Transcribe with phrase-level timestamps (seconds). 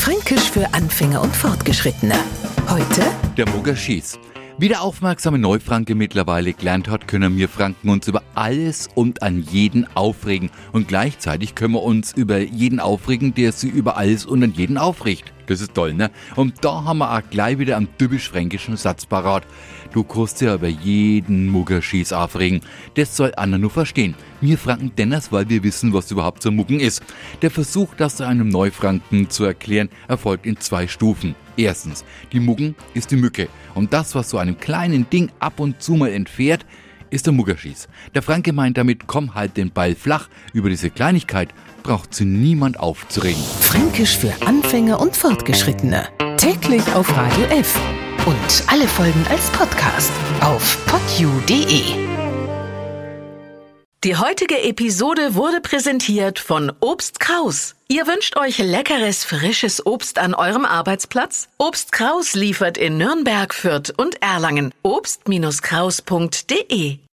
[0.00, 2.14] Fränkisch für Anfänger und Fortgeschrittene.
[2.70, 3.02] Heute
[3.36, 4.18] Der Mugger schießt.
[4.56, 9.42] Wie der aufmerksame Neufranke mittlerweile gelernt hat, können wir Franken uns über alles und an
[9.42, 10.50] jeden aufregen.
[10.72, 14.78] Und gleichzeitig können wir uns über jeden aufregen, der sich über alles und an jeden
[14.78, 15.34] aufregt.
[15.50, 16.12] Das ist toll, ne?
[16.36, 19.44] Und da haben wir auch gleich wieder einen typisch fränkischen Satz parat.
[19.92, 22.60] Du kannst ja über jeden Muggerschieß aufregen.
[22.94, 24.14] Das soll Anna nur verstehen.
[24.40, 27.02] Wir Franken denners, weil wir wissen, was überhaupt so Muggen ist.
[27.42, 31.34] Der Versuch, das einem Neufranken zu erklären, erfolgt in zwei Stufen.
[31.56, 33.48] Erstens, die Muggen ist die Mücke.
[33.74, 36.64] Und das, was so einem kleinen Ding ab und zu mal entfährt,
[37.10, 37.88] ist der Muggerschieß.
[38.14, 40.28] Der Franke meint damit, komm halt den Ball flach.
[40.52, 41.52] Über diese Kleinigkeit
[41.82, 43.42] braucht sie niemand aufzuregen.
[43.60, 46.06] Fränkisch für Anfänger und Fortgeschrittene.
[46.36, 47.76] Täglich auf Radio F.
[48.26, 52.10] Und alle Folgen als Podcast auf podu.de.
[54.02, 57.74] Die heutige Episode wurde präsentiert von Obst Kraus.
[57.88, 61.50] Ihr wünscht euch leckeres, frisches Obst an eurem Arbeitsplatz?
[61.58, 64.72] Obst Kraus liefert in Nürnberg, Fürth und Erlangen.
[64.82, 67.00] Obst-Kraus.de